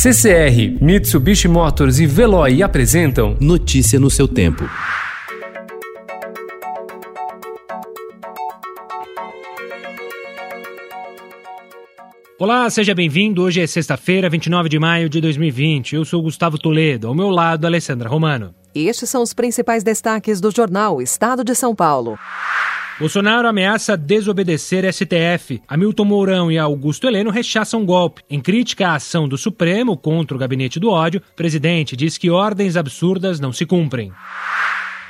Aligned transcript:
CCR, 0.00 0.80
Mitsubishi 0.80 1.48
Motors 1.48 1.98
e 1.98 2.06
Veloy 2.06 2.62
apresentam 2.62 3.36
Notícia 3.40 3.98
no 3.98 4.08
seu 4.08 4.28
tempo. 4.28 4.62
Olá, 12.38 12.70
seja 12.70 12.94
bem-vindo. 12.94 13.42
Hoje 13.42 13.60
é 13.60 13.66
sexta-feira, 13.66 14.30
29 14.30 14.68
de 14.68 14.78
maio 14.78 15.08
de 15.08 15.20
2020. 15.20 15.96
Eu 15.96 16.04
sou 16.04 16.22
Gustavo 16.22 16.56
Toledo, 16.56 17.08
ao 17.08 17.14
meu 17.16 17.30
lado, 17.30 17.66
Alessandra 17.66 18.08
Romano. 18.08 18.54
Estes 18.72 19.10
são 19.10 19.20
os 19.20 19.34
principais 19.34 19.82
destaques 19.82 20.40
do 20.40 20.52
jornal 20.52 21.02
Estado 21.02 21.42
de 21.42 21.56
São 21.56 21.74
Paulo. 21.74 22.16
Bolsonaro 22.98 23.46
ameaça 23.46 23.96
desobedecer 23.96 24.84
STF. 24.92 25.62
Hamilton 25.68 26.04
Mourão 26.04 26.50
e 26.50 26.58
Augusto 26.58 27.06
Heleno 27.06 27.30
rechaçam 27.30 27.86
golpe. 27.86 28.24
Em 28.28 28.40
crítica 28.40 28.88
à 28.88 28.96
ação 28.96 29.28
do 29.28 29.38
Supremo 29.38 29.96
contra 29.96 30.36
o 30.36 30.40
gabinete 30.40 30.80
do 30.80 30.90
ódio, 30.90 31.22
o 31.32 31.36
presidente 31.36 31.96
diz 31.96 32.18
que 32.18 32.28
ordens 32.28 32.76
absurdas 32.76 33.38
não 33.38 33.52
se 33.52 33.64
cumprem. 33.64 34.12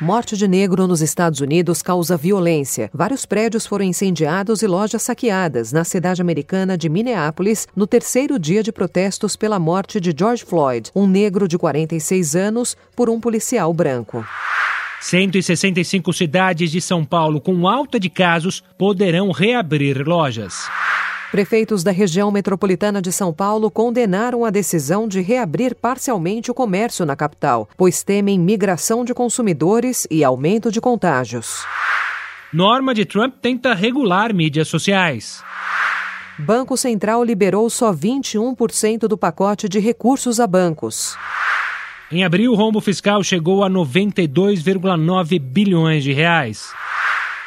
Morte 0.03 0.37
de 0.37 0.47
negro 0.47 0.87
nos 0.87 1.01
Estados 1.01 1.41
Unidos 1.41 1.81
causa 1.81 2.15
violência. 2.15 2.91
Vários 2.93 3.25
prédios 3.25 3.67
foram 3.67 3.87
incendiados 3.87 4.61
e 4.63 4.67
lojas 4.67 5.03
saqueadas 5.03 5.73
na 5.73 5.83
cidade 5.83 6.21
americana 6.21 6.77
de 6.77 6.91
Minneapolis 6.91 7.67
no 7.75 7.87
terceiro 7.87 8.39
dia 8.39 8.63
de 8.63 8.71
protestos 8.71 9.35
pela 9.35 9.59
morte 9.59 9.99
de 9.99 10.15
George 10.17 10.45
Floyd, 10.45 10.91
um 10.95 11.07
negro 11.07 11.49
de 11.49 11.57
46 11.57 12.37
anos, 12.37 12.77
por 12.95 13.09
um 13.09 13.19
policial 13.19 13.73
branco. 13.73 14.25
165 15.01 16.13
cidades 16.13 16.71
de 16.71 16.81
São 16.81 17.05
Paulo 17.05 17.41
com 17.41 17.69
alta 17.69 18.01
de 18.01 18.09
casos 18.09 18.63
poderão 18.77 19.31
reabrir 19.31 20.07
lojas. 20.07 20.69
Prefeitos 21.31 21.83
da 21.85 21.91
região 21.91 22.31
metropolitana 22.31 23.03
de 23.03 23.13
São 23.13 23.35
Paulo 23.35 23.71
condenaram 23.71 24.47
a 24.47 24.51
decisão 24.51 25.07
de 25.07 25.21
reabrir 25.21 25.75
parcialmente 25.75 26.51
o 26.51 26.55
comércio 26.55 27.05
na 27.05 27.15
capital, 27.15 27.69
pois 27.77 28.03
temem 28.03 28.39
migração 28.39 29.05
de 29.05 29.13
consumidores 29.13 30.07
e 30.11 30.25
aumento 30.25 30.73
de 30.73 30.81
contágios. 30.81 31.67
Norma 32.51 32.95
de 32.95 33.05
Trump 33.05 33.35
tenta 33.43 33.75
regular 33.75 34.33
mídias 34.33 34.69
sociais. 34.69 35.45
Banco 36.39 36.79
Central 36.79 37.23
liberou 37.23 37.69
só 37.69 37.93
21% 37.93 39.01
do 39.01 39.19
pacote 39.19 39.69
de 39.69 39.79
recursos 39.79 40.41
a 40.41 40.47
bancos. 40.47 41.15
Em 42.11 42.25
abril, 42.25 42.53
o 42.53 42.55
rombo 42.55 42.81
fiscal 42.81 43.23
chegou 43.23 43.63
a 43.63 43.69
92,9 43.69 45.39
bilhões 45.39 46.03
de 46.03 46.13
reais. 46.13 46.73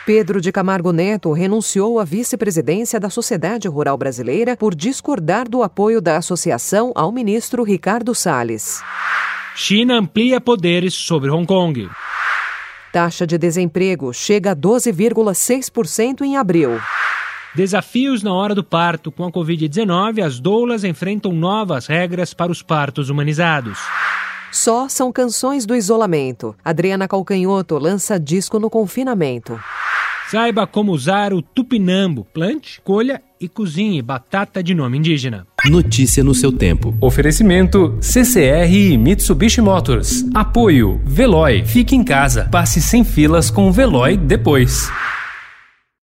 Pedro 0.05 0.39
de 0.39 0.51
Camargo 0.51 0.91
Neto 0.91 1.31
renunciou 1.31 1.99
à 1.99 2.03
vice-presidência 2.03 2.99
da 2.99 3.09
Sociedade 3.09 3.67
Rural 3.67 3.97
Brasileira 3.97 4.55
por 4.55 4.75
discordar 4.75 5.49
do 5.49 5.63
apoio 5.63 5.99
da 5.99 6.17
associação 6.17 6.91
ao 6.95 7.11
ministro 7.11 7.63
Ricardo 7.63 8.13
Salles. 8.13 8.83
China 9.55 9.95
amplia 9.95 10.39
poderes 10.39 10.93
sobre 10.93 11.31
Hong 11.31 11.47
Kong. 11.47 11.89
Taxa 12.93 13.25
de 13.25 13.39
desemprego 13.39 14.13
chega 14.13 14.51
a 14.51 14.55
12,6% 14.55 16.21
em 16.21 16.37
abril. 16.37 16.79
Desafios 17.55 18.21
na 18.21 18.33
hora 18.33 18.53
do 18.53 18.63
parto. 18.63 19.11
Com 19.11 19.25
a 19.25 19.31
Covid-19, 19.31 20.23
as 20.23 20.39
doulas 20.39 20.83
enfrentam 20.83 21.33
novas 21.33 21.87
regras 21.87 22.33
para 22.33 22.51
os 22.51 22.61
partos 22.61 23.09
humanizados. 23.09 23.79
Só 24.51 24.89
são 24.89 25.11
canções 25.11 25.65
do 25.65 25.75
isolamento. 25.75 26.55
Adriana 26.63 27.07
Calcanhoto 27.07 27.77
lança 27.77 28.19
disco 28.19 28.59
no 28.59 28.69
confinamento. 28.69 29.57
Saiba 30.29 30.65
como 30.65 30.93
usar 30.93 31.33
o 31.33 31.41
tupinambo. 31.41 32.25
Plante, 32.33 32.81
colha 32.83 33.21
e 33.39 33.49
cozinhe 33.49 34.01
batata 34.01 34.63
de 34.63 34.73
nome 34.73 34.97
indígena. 34.97 35.45
Notícia 35.65 36.23
no 36.23 36.33
seu 36.33 36.51
tempo. 36.51 36.95
Oferecimento 37.01 37.97
CCR 38.01 38.73
e 38.73 38.97
Mitsubishi 38.97 39.61
Motors. 39.61 40.25
Apoio 40.33 41.01
Veloy. 41.05 41.65
Fique 41.65 41.95
em 41.95 42.03
casa. 42.03 42.47
Passe 42.49 42.81
sem 42.81 43.03
filas 43.03 43.49
com 43.49 43.67
o 43.67 43.71
Veloy 43.71 44.15
depois. 44.15 44.89